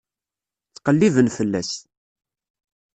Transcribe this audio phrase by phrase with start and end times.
[0.69, 1.71] Ttqelliben fell-as.